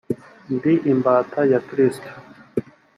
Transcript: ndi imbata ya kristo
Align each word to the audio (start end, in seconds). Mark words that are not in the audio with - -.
ndi 0.55 0.73
imbata 0.91 1.39
ya 1.51 1.59
kristo 1.67 2.09